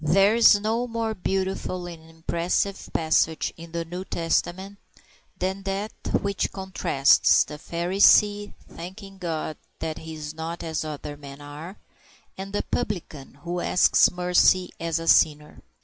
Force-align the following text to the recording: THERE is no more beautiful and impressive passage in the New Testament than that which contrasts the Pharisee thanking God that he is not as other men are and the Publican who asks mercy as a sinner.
THERE 0.03 0.33
is 0.33 0.59
no 0.59 0.87
more 0.87 1.13
beautiful 1.13 1.85
and 1.85 2.09
impressive 2.09 2.89
passage 2.91 3.53
in 3.55 3.71
the 3.71 3.85
New 3.85 4.03
Testament 4.03 4.79
than 5.37 5.61
that 5.61 5.91
which 6.19 6.51
contrasts 6.51 7.43
the 7.43 7.59
Pharisee 7.59 8.51
thanking 8.67 9.19
God 9.19 9.57
that 9.77 9.99
he 9.99 10.15
is 10.15 10.33
not 10.33 10.63
as 10.63 10.83
other 10.83 11.15
men 11.15 11.39
are 11.39 11.77
and 12.35 12.51
the 12.51 12.63
Publican 12.71 13.35
who 13.43 13.59
asks 13.59 14.09
mercy 14.09 14.71
as 14.79 14.97
a 14.97 15.07
sinner. 15.07 15.61